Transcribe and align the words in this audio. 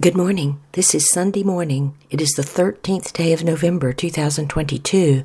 Good 0.00 0.16
morning. 0.16 0.58
This 0.72 0.94
is 0.94 1.10
Sunday 1.10 1.42
morning. 1.42 1.98
It 2.08 2.22
is 2.22 2.30
the 2.30 2.42
13th 2.42 3.12
day 3.12 3.34
of 3.34 3.44
November 3.44 3.92
2022, 3.92 5.22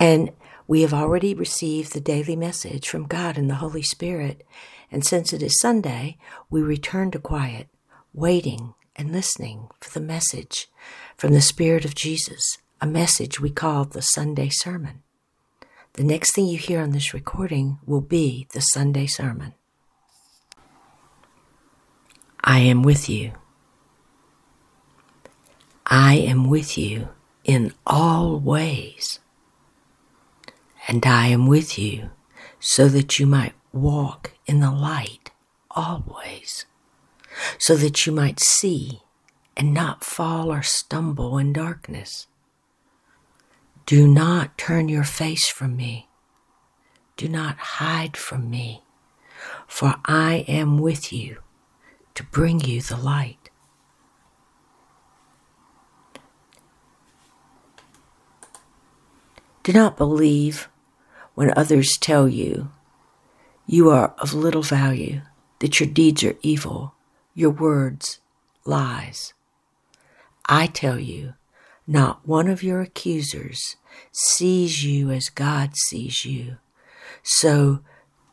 and 0.00 0.32
we 0.66 0.82
have 0.82 0.92
already 0.92 1.32
received 1.32 1.92
the 1.92 2.00
daily 2.00 2.34
message 2.34 2.88
from 2.88 3.06
God 3.06 3.38
and 3.38 3.48
the 3.48 3.54
Holy 3.54 3.84
Spirit. 3.84 4.44
And 4.90 5.06
since 5.06 5.32
it 5.32 5.44
is 5.44 5.60
Sunday, 5.60 6.18
we 6.50 6.60
return 6.60 7.12
to 7.12 7.20
quiet, 7.20 7.68
waiting 8.12 8.74
and 8.96 9.12
listening 9.12 9.68
for 9.78 9.96
the 9.96 10.04
message 10.04 10.68
from 11.16 11.32
the 11.32 11.40
Spirit 11.40 11.84
of 11.84 11.94
Jesus, 11.94 12.58
a 12.80 12.88
message 12.88 13.38
we 13.38 13.50
call 13.50 13.84
the 13.84 14.02
Sunday 14.02 14.48
Sermon. 14.48 15.04
The 15.92 16.04
next 16.04 16.34
thing 16.34 16.46
you 16.46 16.58
hear 16.58 16.80
on 16.82 16.90
this 16.90 17.14
recording 17.14 17.78
will 17.86 18.00
be 18.00 18.48
the 18.54 18.60
Sunday 18.60 19.06
Sermon. 19.06 19.54
I 22.42 22.58
am 22.58 22.82
with 22.82 23.08
you. 23.08 23.34
I 25.92 26.14
am 26.14 26.48
with 26.48 26.78
you 26.78 27.08
in 27.42 27.74
all 27.84 28.38
ways. 28.38 29.18
And 30.86 31.04
I 31.04 31.26
am 31.26 31.48
with 31.48 31.76
you 31.76 32.10
so 32.60 32.88
that 32.88 33.18
you 33.18 33.26
might 33.26 33.54
walk 33.72 34.34
in 34.46 34.60
the 34.60 34.70
light 34.70 35.32
always, 35.72 36.64
so 37.58 37.74
that 37.74 38.06
you 38.06 38.12
might 38.12 38.38
see 38.38 39.02
and 39.56 39.74
not 39.74 40.04
fall 40.04 40.52
or 40.52 40.62
stumble 40.62 41.38
in 41.38 41.52
darkness. 41.52 42.28
Do 43.84 44.06
not 44.06 44.56
turn 44.56 44.88
your 44.88 45.04
face 45.04 45.48
from 45.48 45.76
me. 45.76 46.08
Do 47.16 47.28
not 47.28 47.58
hide 47.58 48.16
from 48.16 48.48
me, 48.48 48.84
for 49.66 49.96
I 50.04 50.44
am 50.46 50.78
with 50.78 51.12
you 51.12 51.38
to 52.14 52.22
bring 52.22 52.60
you 52.60 52.80
the 52.80 52.96
light. 52.96 53.39
Do 59.62 59.72
not 59.72 59.96
believe 59.96 60.68
when 61.34 61.52
others 61.56 61.96
tell 61.98 62.28
you 62.28 62.70
you 63.66 63.90
are 63.90 64.14
of 64.18 64.34
little 64.34 64.62
value, 64.62 65.20
that 65.60 65.78
your 65.78 65.88
deeds 65.88 66.24
are 66.24 66.36
evil, 66.42 66.94
your 67.34 67.50
words 67.50 68.20
lies. 68.64 69.32
I 70.46 70.66
tell 70.66 70.98
you, 70.98 71.34
not 71.86 72.26
one 72.26 72.48
of 72.48 72.62
your 72.62 72.80
accusers 72.80 73.76
sees 74.10 74.84
you 74.84 75.10
as 75.10 75.28
God 75.28 75.76
sees 75.76 76.24
you. 76.24 76.56
So 77.22 77.80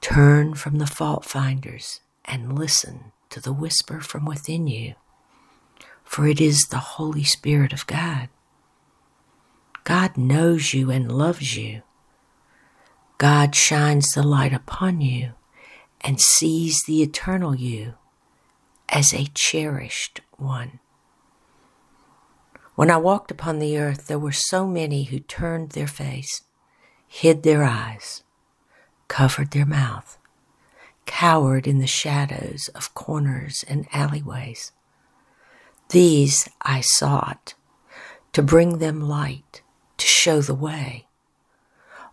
turn 0.00 0.54
from 0.54 0.78
the 0.78 0.86
fault 0.86 1.24
finders 1.24 2.00
and 2.24 2.58
listen 2.58 3.12
to 3.30 3.40
the 3.40 3.52
whisper 3.52 4.00
from 4.00 4.24
within 4.24 4.66
you, 4.66 4.94
for 6.04 6.26
it 6.26 6.40
is 6.40 6.66
the 6.66 6.78
Holy 6.78 7.24
Spirit 7.24 7.72
of 7.72 7.86
God. 7.86 8.28
God 9.86 10.16
knows 10.16 10.74
you 10.74 10.90
and 10.90 11.12
loves 11.12 11.56
you. 11.56 11.82
God 13.18 13.54
shines 13.54 14.08
the 14.10 14.24
light 14.24 14.52
upon 14.52 15.00
you 15.00 15.34
and 16.00 16.20
sees 16.20 16.82
the 16.82 17.02
eternal 17.04 17.54
you 17.54 17.94
as 18.88 19.14
a 19.14 19.28
cherished 19.32 20.22
one. 20.38 20.80
When 22.74 22.90
I 22.90 22.96
walked 22.96 23.30
upon 23.30 23.60
the 23.60 23.78
earth, 23.78 24.08
there 24.08 24.18
were 24.18 24.32
so 24.32 24.66
many 24.66 25.04
who 25.04 25.20
turned 25.20 25.70
their 25.70 25.86
face, 25.86 26.42
hid 27.06 27.44
their 27.44 27.62
eyes, 27.62 28.24
covered 29.06 29.52
their 29.52 29.64
mouth, 29.64 30.18
cowered 31.04 31.68
in 31.68 31.78
the 31.78 31.86
shadows 31.86 32.66
of 32.74 32.92
corners 32.94 33.64
and 33.68 33.86
alleyways. 33.92 34.72
These 35.90 36.48
I 36.60 36.80
sought 36.80 37.54
to 38.32 38.42
bring 38.42 38.78
them 38.78 39.00
light, 39.00 39.62
to 39.98 40.06
show 40.06 40.40
the 40.40 40.54
way. 40.54 41.06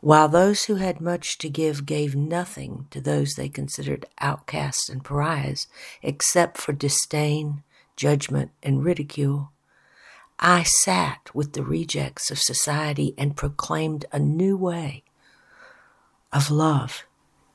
While 0.00 0.28
those 0.28 0.64
who 0.64 0.76
had 0.76 1.00
much 1.00 1.38
to 1.38 1.48
give 1.48 1.86
gave 1.86 2.16
nothing 2.16 2.88
to 2.90 3.00
those 3.00 3.34
they 3.34 3.48
considered 3.48 4.06
outcasts 4.20 4.88
and 4.88 5.04
pariahs 5.04 5.68
except 6.02 6.58
for 6.58 6.72
disdain, 6.72 7.62
judgment, 7.96 8.50
and 8.62 8.84
ridicule, 8.84 9.52
I 10.40 10.64
sat 10.64 11.30
with 11.32 11.52
the 11.52 11.62
rejects 11.62 12.32
of 12.32 12.40
society 12.40 13.14
and 13.16 13.36
proclaimed 13.36 14.06
a 14.10 14.18
new 14.18 14.56
way 14.56 15.04
of 16.32 16.50
love, 16.50 17.04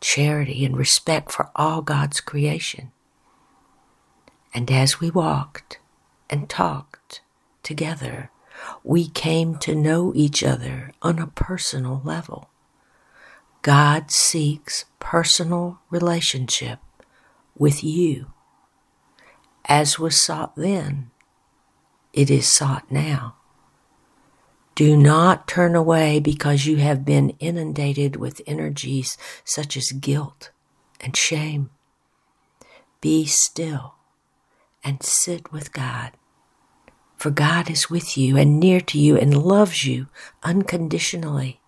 charity, 0.00 0.64
and 0.64 0.76
respect 0.76 1.32
for 1.32 1.50
all 1.56 1.82
God's 1.82 2.20
creation. 2.20 2.92
And 4.54 4.70
as 4.70 5.00
we 5.00 5.10
walked 5.10 5.80
and 6.30 6.48
talked 6.48 7.20
together, 7.64 8.30
we 8.82 9.08
came 9.08 9.56
to 9.58 9.74
know 9.74 10.12
each 10.14 10.42
other 10.42 10.92
on 11.02 11.18
a 11.18 11.26
personal 11.26 12.00
level. 12.04 12.50
God 13.62 14.10
seeks 14.10 14.84
personal 14.98 15.80
relationship 15.90 16.78
with 17.56 17.82
you. 17.82 18.26
As 19.66 19.98
was 19.98 20.20
sought 20.20 20.56
then, 20.56 21.10
it 22.12 22.30
is 22.30 22.50
sought 22.50 22.90
now. 22.90 23.36
Do 24.74 24.96
not 24.96 25.48
turn 25.48 25.74
away 25.74 26.20
because 26.20 26.66
you 26.66 26.76
have 26.76 27.04
been 27.04 27.30
inundated 27.40 28.14
with 28.14 28.40
energies 28.46 29.18
such 29.44 29.76
as 29.76 29.90
guilt 29.90 30.50
and 31.00 31.16
shame. 31.16 31.70
Be 33.00 33.26
still 33.26 33.94
and 34.84 35.02
sit 35.02 35.52
with 35.52 35.72
God. 35.72 36.12
For 37.18 37.30
God 37.30 37.68
is 37.68 37.90
with 37.90 38.16
you 38.16 38.36
and 38.36 38.60
near 38.60 38.80
to 38.80 38.98
you 38.98 39.16
and 39.18 39.36
loves 39.36 39.84
you 39.84 40.06
unconditionally. 40.44 41.60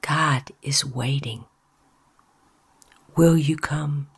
God 0.00 0.50
is 0.60 0.84
waiting. 0.84 1.44
Will 3.16 3.38
you 3.38 3.56
come? 3.56 4.08